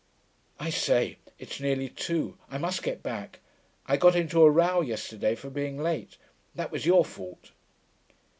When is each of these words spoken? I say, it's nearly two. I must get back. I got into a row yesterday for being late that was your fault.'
I 0.59 0.71
say, 0.71 1.17
it's 1.37 1.59
nearly 1.59 1.87
two. 1.87 2.35
I 2.49 2.57
must 2.57 2.81
get 2.81 3.03
back. 3.03 3.37
I 3.85 3.97
got 3.97 4.15
into 4.15 4.41
a 4.41 4.49
row 4.49 4.81
yesterday 4.81 5.35
for 5.35 5.51
being 5.51 5.77
late 5.77 6.17
that 6.55 6.71
was 6.71 6.87
your 6.87 7.05
fault.' 7.05 7.51